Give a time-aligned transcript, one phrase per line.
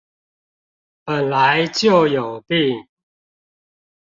[1.05, 2.87] 本來就有病